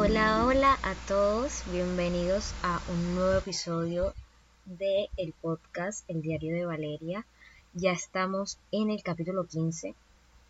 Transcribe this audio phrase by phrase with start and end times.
[0.00, 4.14] Hola, hola a todos, bienvenidos a un nuevo episodio
[4.64, 7.26] de el podcast El Diario de Valeria.
[7.74, 9.96] Ya estamos en el capítulo 15,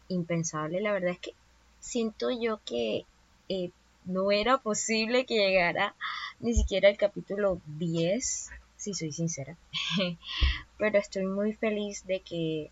[0.08, 1.32] impensable, la verdad es que
[1.80, 3.06] siento yo que
[3.48, 3.70] eh,
[4.04, 5.94] no era posible que llegara
[6.40, 9.56] ni siquiera el capítulo 10, si soy sincera,
[10.78, 12.70] pero estoy muy feliz de que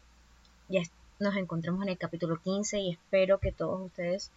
[0.69, 0.83] ya
[1.21, 4.31] nos encontremos en el capítulo 15 y espero que todos ustedes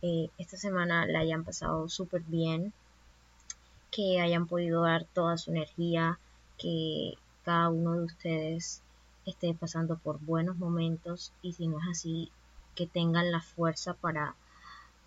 [0.00, 2.72] eh, esta semana la hayan pasado súper bien,
[3.90, 6.20] que hayan podido dar toda su energía,
[6.56, 7.14] que
[7.44, 8.80] cada uno de ustedes
[9.26, 12.30] esté pasando por buenos momentos y si no es así,
[12.76, 14.36] que tengan la fuerza para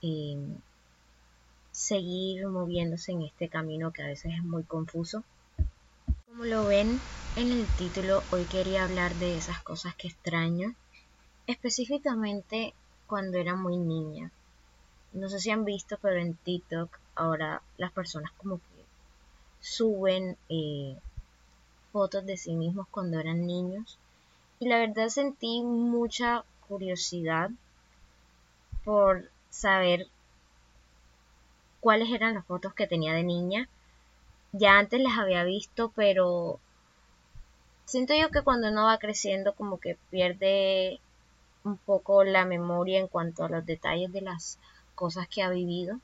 [0.01, 0.37] eh,
[1.71, 5.23] seguir moviéndose en este camino que a veces es muy confuso.
[6.27, 6.99] Como lo ven
[7.37, 10.75] en el título, hoy quería hablar de esas cosas que extraño,
[11.47, 12.73] específicamente
[13.07, 14.31] cuando era muy niña
[15.13, 18.85] no sé si han visto, pero en TikTok ahora las personas como que
[19.59, 20.97] suben eh,
[21.91, 23.97] fotos de sí mismos cuando eran niños.
[24.59, 27.49] Y la verdad sentí mucha curiosidad
[28.83, 30.07] por saber
[31.79, 33.67] cuáles eran las fotos que tenía de niña.
[34.53, 36.59] Ya antes las había visto, pero
[37.85, 40.99] siento yo que cuando uno va creciendo como que pierde
[41.63, 44.57] un poco la memoria en cuanto a los detalles de las
[44.95, 45.99] cosas que ha vivido.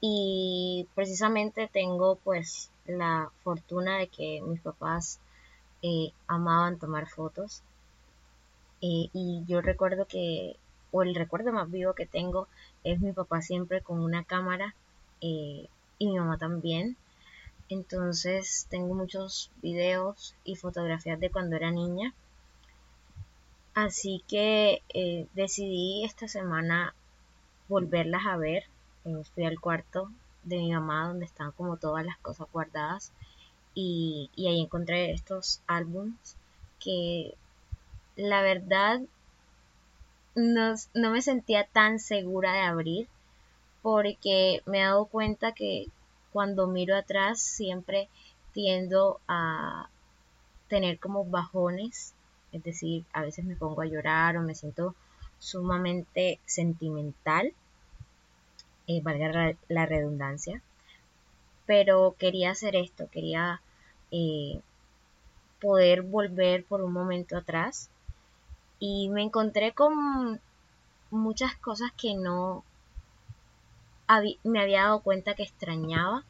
[0.00, 5.20] Y precisamente tengo pues la fortuna de que mis papás
[5.82, 7.62] eh, amaban tomar fotos.
[8.82, 10.56] Eh, y yo recuerdo que
[10.92, 12.48] o el recuerdo más vivo que tengo
[12.82, 14.74] es mi papá siempre con una cámara
[15.20, 15.68] eh,
[15.98, 16.96] y mi mamá también.
[17.68, 22.14] Entonces tengo muchos videos y fotografías de cuando era niña.
[23.74, 24.82] Así que
[25.34, 26.94] decidí esta semana
[27.70, 28.64] volverlas a ver.
[29.06, 30.10] Eh, fui al cuarto
[30.42, 33.12] de mi mamá donde están como todas las cosas guardadas
[33.74, 36.36] y, ahí encontré estos álbums
[36.82, 37.34] que
[38.16, 39.00] la verdad
[40.34, 43.08] no, no, me sentía tan segura de abrir
[43.82, 45.86] porque me he dado cuenta que
[46.32, 48.08] cuando miro atrás siempre
[48.52, 49.88] tiendo a
[50.68, 52.14] tener como bajones,
[52.52, 54.94] es decir, a veces me pongo a llorar o me siento
[55.38, 57.52] sumamente sentimental,
[58.90, 60.60] eh, valga la redundancia,
[61.64, 63.60] pero quería hacer esto, quería
[64.10, 64.60] eh,
[65.60, 67.88] poder volver por un momento atrás
[68.80, 70.40] y me encontré con
[71.12, 72.64] muchas cosas que no
[74.42, 76.24] me había dado cuenta que extrañaba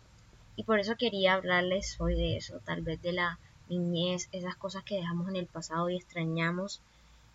[0.56, 3.38] y por eso quería hablarles hoy de eso, tal vez de la
[3.70, 6.82] niñez, esas cosas que dejamos en el pasado y extrañamos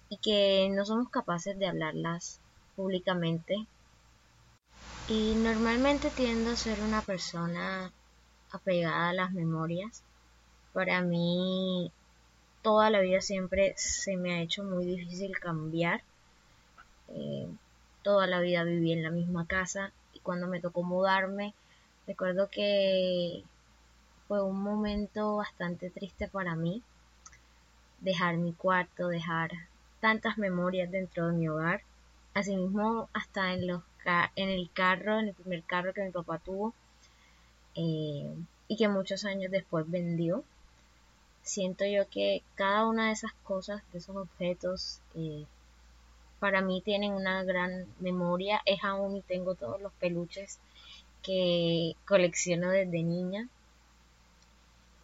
[0.10, 2.40] y que no somos capaces de hablarlas
[2.76, 3.66] públicamente.
[5.08, 7.92] Y normalmente tiendo a ser una persona
[8.52, 10.02] apegada a las memorias.
[10.74, 11.92] Para mí
[12.64, 16.02] toda la vida siempre se me ha hecho muy difícil cambiar.
[17.10, 17.48] Eh,
[18.02, 21.54] toda la vida viví en la misma casa y cuando me tocó mudarme,
[22.08, 23.44] recuerdo que
[24.28, 26.82] fue un momento bastante triste para mí.
[28.00, 29.52] Dejar mi cuarto, dejar
[30.00, 31.82] tantas memorias dentro de mi hogar.
[32.34, 33.84] Asimismo, hasta en, los
[34.36, 36.74] en el carro, en el primer carro que mi papá tuvo
[37.76, 38.36] eh,
[38.68, 40.44] y que muchos años después vendió.
[41.44, 45.46] Siento yo que cada una de esas cosas, de esos objetos, eh,
[46.40, 48.62] para mí tienen una gran memoria.
[48.66, 50.60] Es aún y tengo todos los peluches
[51.22, 53.48] que colecciono desde niña.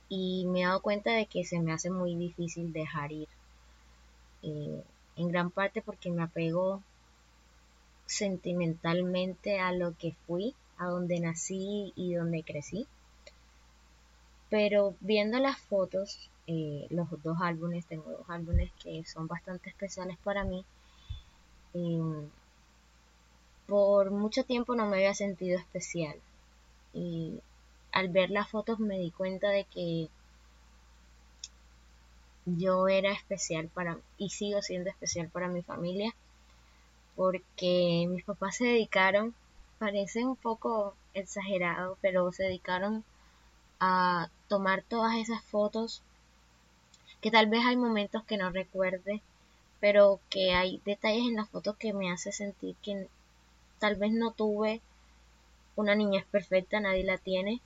[0.09, 3.29] Y me he dado cuenta de que se me hace muy difícil dejar ir
[4.43, 4.83] eh,
[5.15, 6.81] en gran parte porque me apego
[8.11, 12.85] sentimentalmente a lo que fui, a donde nací y donde crecí.
[14.49, 20.17] Pero viendo las fotos, eh, los dos álbumes, tengo dos álbumes que son bastante especiales
[20.23, 20.65] para mí.
[21.73, 22.29] Em,
[23.65, 26.15] por mucho tiempo no me había sentido especial.
[26.93, 27.39] Y
[27.93, 30.09] al ver las fotos me di cuenta de que
[32.45, 36.13] yo era especial para y sigo siendo especial para mi familia
[37.15, 39.33] porque mis papás se dedicaron,
[39.79, 43.03] parece un poco exagerado, pero se dedicaron
[43.79, 46.03] a tomar todas esas fotos
[47.21, 49.21] que tal vez hay momentos que no recuerde,
[49.79, 53.07] pero que hay detalles en las fotos que me hace sentir que
[53.79, 54.81] tal vez no tuve
[55.75, 57.61] una niñez perfecta, nadie la tiene,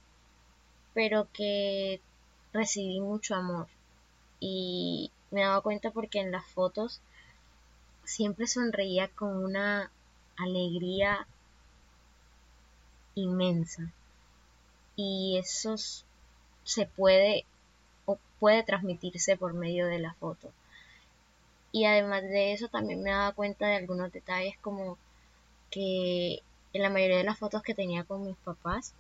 [0.94, 2.00] pero que
[2.54, 3.68] recibí mucho amor.
[4.40, 7.02] Y me daba cuenta porque en las fotos
[8.06, 9.92] siempre sonreía con una
[10.38, 11.28] alegría
[13.16, 13.92] inmensa
[14.96, 15.76] y eso
[16.64, 17.46] se puede
[18.06, 20.52] o puede transmitirse por medio de la foto.
[21.72, 24.98] Y además de eso también me daba cuenta de algunos detalles como
[25.72, 26.42] que
[26.74, 28.94] en la mayoría de las fotos que tenía con mis papás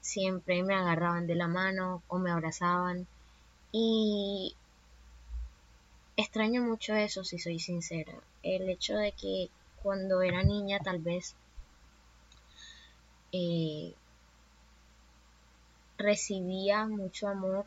[0.00, 3.06] siempre me agarraban de la mano o me abrazaban
[3.70, 4.54] y
[6.16, 8.12] extraño mucho eso si soy sincera.
[8.42, 9.48] El hecho de que
[9.82, 11.34] cuando era niña tal vez
[13.32, 13.94] eh,
[15.98, 17.66] recibía mucho amor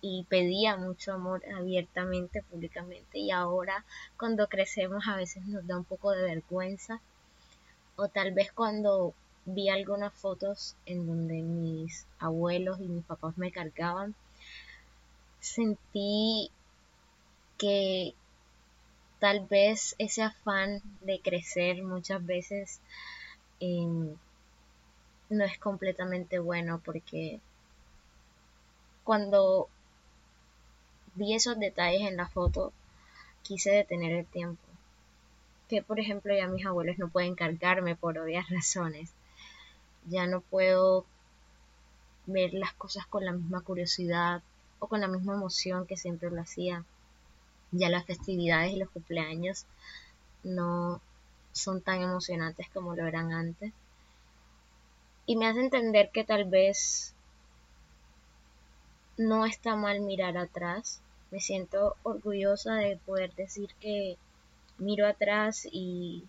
[0.00, 3.84] y pedía mucho amor abiertamente, públicamente y ahora
[4.18, 7.00] cuando crecemos a veces nos da un poco de vergüenza.
[7.96, 9.14] O tal vez cuando
[9.46, 14.14] vi algunas fotos en donde mis abuelos y mis papás me cargaban,
[15.40, 16.50] sentí
[17.56, 18.14] que
[19.18, 22.80] tal vez ese afán de crecer muchas veces
[23.60, 24.14] em,
[25.30, 27.40] no es completamente bueno porque
[29.04, 29.68] cuando
[31.14, 32.72] vi esos detalles en la foto
[33.42, 34.62] quise detener el tiempo.
[35.68, 39.12] Que por ejemplo ya mis abuelos no pueden cargarme por obvias razones.
[40.08, 41.04] Ya no puedo
[42.26, 44.42] ver las cosas con la misma curiosidad
[44.78, 46.84] o con la misma emoción que siempre lo hacía
[47.72, 49.66] ya las festividades y los cumpleaños
[50.44, 51.00] no
[51.52, 53.72] son tan emocionantes como lo eran antes.
[55.26, 57.14] Y me hace entender que tal vez
[59.16, 61.00] no está mal mirar atrás.
[61.30, 64.16] Me siento orgullosa de poder decir que
[64.78, 66.24] miro atrás y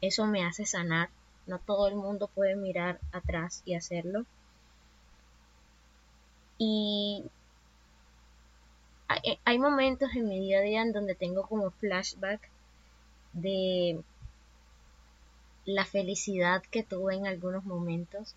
[0.00, 1.08] eso me hace sanar.
[1.46, 4.26] No todo el mundo puede mirar atrás y hacerlo.
[6.58, 7.24] Y
[9.44, 12.48] hay momentos en mi día a día en donde tengo como flashback
[13.32, 14.02] de
[15.64, 18.34] la felicidad que tuve en algunos momentos.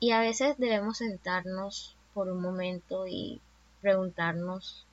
[0.00, 3.40] Y a veces debemos sentarnos por un momento y
[3.80, 4.84] preguntarnos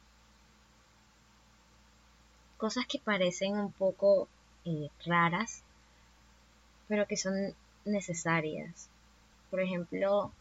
[2.58, 4.28] cosas que parecen un poco
[4.66, 5.62] eh, raras,
[6.88, 7.54] pero que son
[7.86, 8.90] necesarias.
[9.52, 10.32] Por ejemplo,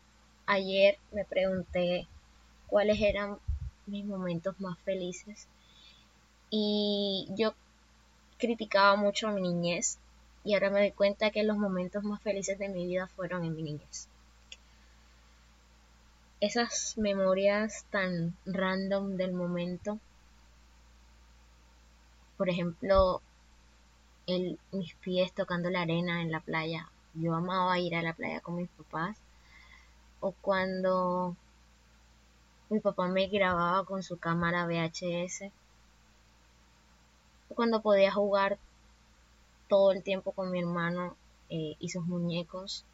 [0.47, 2.07] ayer me pregunté
[2.69, 3.39] cuáles eran
[3.87, 5.47] mis momentos más felices.
[6.51, 7.55] Y yo
[8.39, 9.99] criticaba mucho mi niñez
[10.45, 13.57] y ahora me doy cuenta que los momentos más felices de mi vida fueron en
[13.57, 14.09] mi niñez.
[16.41, 19.99] Esas memorias tan random del momento,
[22.37, 23.23] por ejemplo,
[24.27, 26.89] el, mis pies tocando la arena en la playa.
[27.15, 29.17] Yo amaba ir a la playa con mis papás.
[30.21, 31.37] O cuando
[32.75, 35.53] mi papá me grababa con su cámara VHS.
[37.49, 38.59] Cuando podía jugar
[39.69, 41.17] todo el tiempo con mi hermano
[41.51, 42.85] eh, y sus muñecos.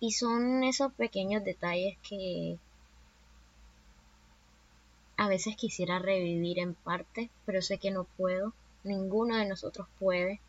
[0.00, 2.58] Y son esos pequeños detalles que
[5.18, 8.54] a veces quisiera revivir en parte, pero sé que no puedo.
[8.84, 10.40] Ninguno de nosotros puede.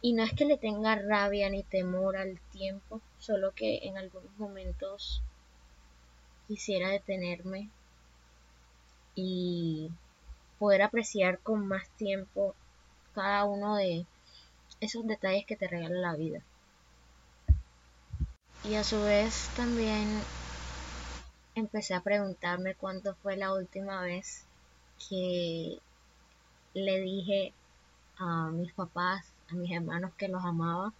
[0.00, 4.38] Y no es que le tenga rabia ni temor al tiempo, solo que en algunos
[4.38, 5.20] momentos
[6.52, 7.70] quisiera detenerme
[9.14, 9.90] y
[10.58, 12.54] poder apreciar con más tiempo
[13.14, 14.04] cada uno de
[14.78, 16.42] esos detalles que te regala la vida.
[18.64, 20.20] Y a su vez también
[21.54, 24.44] empecé a preguntarme cuándo fue la última vez
[25.08, 25.78] que
[26.74, 27.54] le dije
[28.18, 30.92] a mis papás, a mis hermanos que los amaba.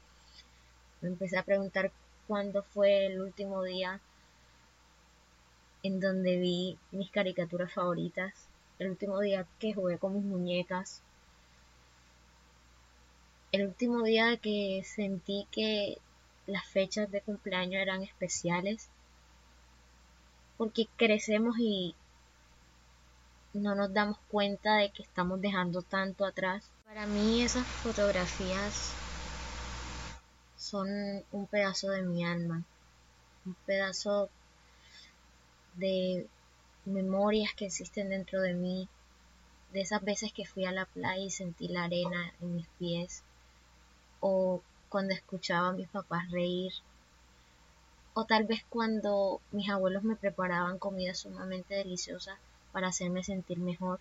[1.03, 1.93] Me empecé a preguntar
[2.27, 4.01] cuándo fue el último día
[5.83, 8.33] en donde vi mis caricaturas favoritas,
[8.79, 11.03] el último día que jugué con mis muñecas,
[13.53, 15.99] el último día que sentí que
[16.47, 18.89] las fechas de cumpleaños eran especiales,
[20.57, 21.95] porque crecemos y
[23.53, 26.71] no nos damos cuenta de que estamos dejando tanto atrás.
[26.87, 28.93] Para mí esas fotografías
[30.57, 30.89] son
[31.33, 32.63] un pedazo de mi alma,
[33.45, 34.31] un pedazo
[35.75, 36.27] de
[36.85, 38.89] memorias que existen dentro de mí,
[39.73, 43.23] de esas veces que fui a la playa y sentí la arena en mis pies,
[44.21, 46.73] o cuando escuchaba a mis papás reír,
[48.15, 52.37] o tal vez cuando mis abuelos me preparaban comida sumamente deliciosa
[52.73, 54.01] para hacerme sentir mejor.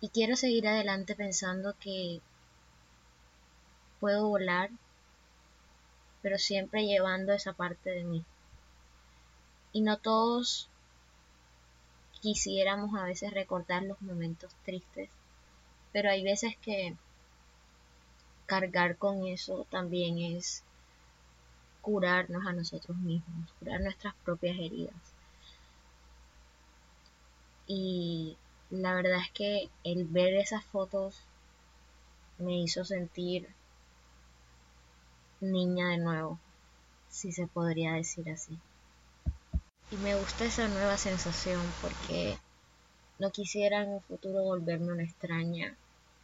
[0.00, 2.20] Y quiero seguir adelante pensando que
[3.98, 4.70] puedo volar,
[6.22, 8.24] pero siempre llevando esa parte de mí
[9.72, 10.68] y no todos
[12.20, 15.08] quisiéramos a veces recordar los momentos tristes,
[15.92, 16.96] pero hay veces que
[18.46, 20.62] cargar con eso también es
[21.82, 24.94] curarnos a nosotros mismos, curar nuestras propias heridas.
[27.66, 28.36] Y
[28.70, 31.20] la verdad es que el ver esas fotos
[32.38, 33.48] me hizo sentir
[35.40, 36.38] niña de nuevo,
[37.10, 38.58] si se podría decir así.
[39.90, 42.38] Y me gusta esa nueva sensación porque
[43.18, 45.76] no quisiera en un futuro volverme una extraña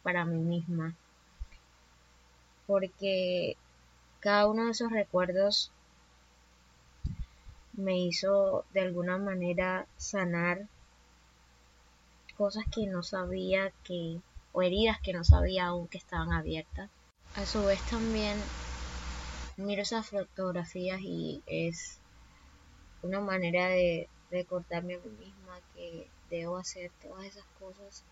[0.03, 0.93] para mí misma.
[2.67, 3.57] Porque
[4.19, 5.71] cada uno de esos recuerdos
[7.73, 10.67] me hizo de alguna manera sanar
[12.37, 14.19] cosas que no sabía que,
[14.53, 16.89] o heridas que no sabía aún que estaban abiertas.
[17.33, 18.43] A su vez también
[19.57, 21.99] miro esas fotografías y es
[23.05, 28.03] una manera de recordarme a mí misma que debo hacer todas esas cosas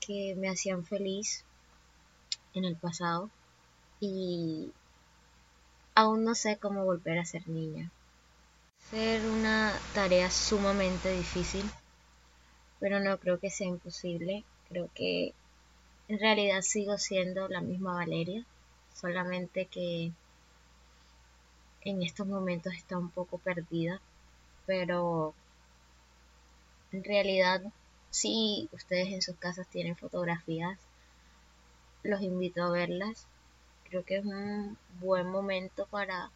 [0.00, 1.44] que me hacían feliz
[2.54, 3.30] en el pasado
[4.00, 4.70] y
[5.94, 7.90] aún no sé cómo volver a ser niña.
[8.90, 11.64] Ser una tarea sumamente difícil,
[12.80, 14.44] pero no creo que sea imposible.
[14.68, 15.32] Creo que
[16.08, 18.44] en realidad sigo siendo la misma Valeria,
[18.94, 20.12] solamente que
[21.82, 24.00] en estos momentos está un poco perdida,
[24.66, 25.34] pero
[26.92, 27.62] en realidad
[28.10, 30.78] si ustedes en sus casas tienen fotografías,
[32.02, 33.26] los invito a verlas.
[33.88, 36.30] Creo que es un buen momento para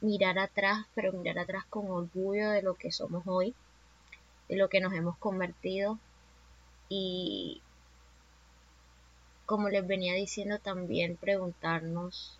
[0.00, 3.54] mirar atrás, pero mirar atrás con orgullo de lo que somos hoy,
[4.48, 5.98] de lo que nos hemos convertido
[6.88, 7.60] y
[9.44, 12.38] como les venía diciendo también preguntarnos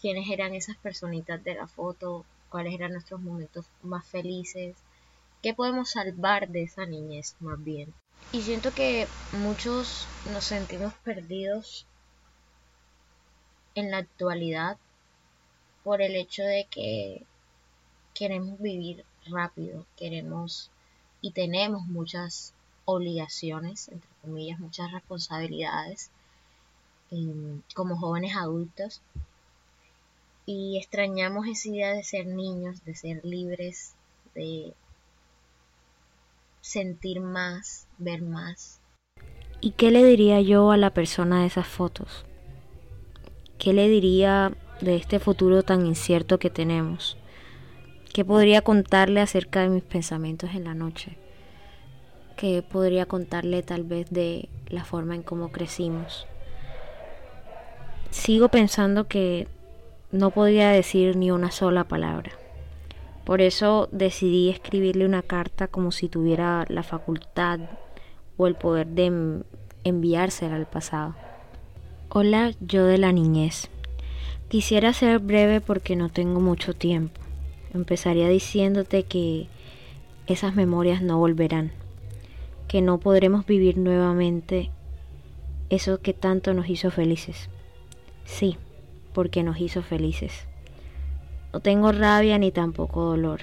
[0.00, 4.76] quiénes eran esas personitas de la foto, cuáles eran nuestros momentos más felices,
[5.42, 7.92] qué podemos salvar de esa niñez más bien.
[8.32, 11.86] Y siento que muchos nos sentimos perdidos
[13.74, 14.76] en la actualidad
[15.84, 17.24] por el hecho de que
[18.14, 20.70] queremos vivir rápido, queremos
[21.20, 22.52] y tenemos muchas
[22.84, 26.10] obligaciones, entre comillas, muchas responsabilidades
[27.10, 29.00] em, como jóvenes adultos
[30.50, 33.94] y extrañamos esa idea de ser niños, de ser libres,
[34.34, 34.72] de
[36.62, 38.80] sentir más, ver más.
[39.60, 42.24] ¿Y qué le diría yo a la persona de esas fotos?
[43.58, 47.18] ¿Qué le diría de este futuro tan incierto que tenemos?
[48.14, 51.18] ¿Qué podría contarle acerca de mis pensamientos en la noche?
[52.38, 56.26] ¿Qué podría contarle tal vez de la forma en cómo crecimos?
[58.08, 59.46] Sigo pensando que
[60.10, 62.32] no podía decir ni una sola palabra.
[63.24, 67.60] Por eso decidí escribirle una carta como si tuviera la facultad
[68.38, 69.42] o el poder de
[69.84, 71.14] enviársela al pasado.
[72.08, 73.68] Hola, yo de la niñez.
[74.48, 77.20] Quisiera ser breve porque no tengo mucho tiempo.
[77.74, 79.48] Empezaría diciéndote que
[80.26, 81.72] esas memorias no volverán,
[82.66, 84.70] que no podremos vivir nuevamente
[85.68, 87.50] eso que tanto nos hizo felices.
[88.24, 88.56] Sí,
[89.18, 90.46] porque nos hizo felices.
[91.52, 93.40] No tengo rabia ni tampoco dolor.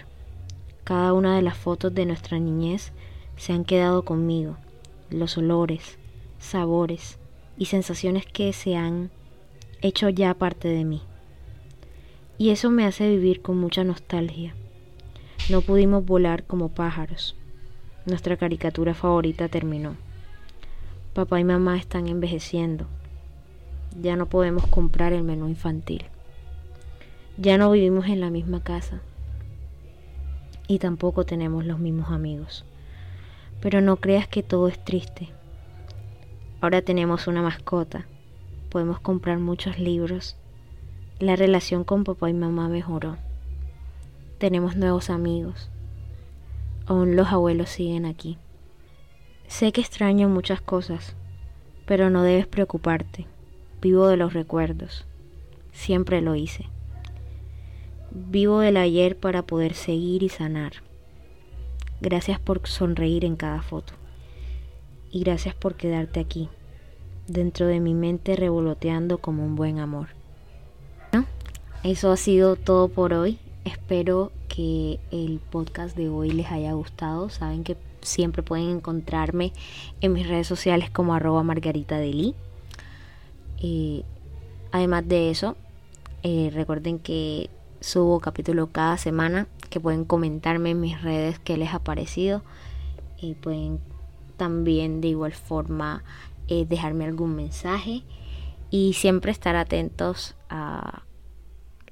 [0.86, 2.94] Cada una de las fotos de nuestra niñez
[3.36, 4.56] se han quedado conmigo.
[5.10, 5.98] Los olores,
[6.40, 7.20] sabores
[7.58, 9.12] y sensaciones que se han
[9.82, 11.02] hecho ya parte de mí.
[12.38, 14.56] Y eso me hace vivir con mucha nostalgia.
[15.50, 17.36] No pudimos volar como pájaros.
[18.06, 19.98] Nuestra caricatura favorita terminó.
[21.14, 22.88] Papá y mamá están envejeciendo.
[24.02, 26.06] Ya no podemos comprar el menú infantil.
[27.38, 29.02] Ya no vivimos en la misma casa
[30.68, 32.66] y tampoco tenemos los mismos amigos.
[33.62, 35.30] Pero no creas que todo es triste.
[36.62, 38.06] Ahora tenemos una mascota,
[38.70, 40.38] podemos comprar muchos libros,
[41.20, 43.18] la relación con papá y mamá mejoró,
[44.38, 45.70] tenemos nuevos amigos,
[46.88, 48.38] aún los abuelos siguen aquí.
[49.48, 51.16] Sé que extraño muchas cosas,
[51.86, 53.28] pero no debes preocuparte,
[53.82, 55.06] vivo de los recuerdos,
[55.72, 56.66] siempre lo hice.
[58.12, 60.74] Vivo del ayer para poder seguir y sanar.
[62.02, 63.94] Gracias por sonreír en cada foto.
[65.12, 66.50] Y gracias por quedarte aquí,
[67.28, 70.10] dentro de mi mente revoloteando como un buen amor.
[71.84, 73.40] eso ha sido todo por hoy.
[73.64, 77.30] Espero que el podcast de hoy les haya gustado.
[77.30, 79.52] Saben que siempre pueden encontrarme
[80.02, 82.12] en mis redes sociales como arroba margarita de
[83.62, 84.04] eh,
[84.72, 85.56] además de eso,
[86.24, 87.50] eh, recuerden que
[87.82, 92.42] Subo capítulo cada semana que pueden comentarme en mis redes qué les ha parecido
[93.20, 93.80] y pueden
[94.38, 96.04] también de igual forma
[96.48, 98.04] eh, dejarme algún mensaje
[98.72, 101.04] y siempre estar atentos a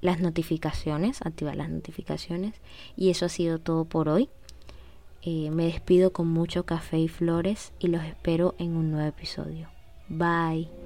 [0.01, 2.55] las notificaciones, activar las notificaciones.
[2.97, 4.29] Y eso ha sido todo por hoy.
[5.21, 9.69] Eh, me despido con mucho café y flores y los espero en un nuevo episodio.
[10.09, 10.82] Bye.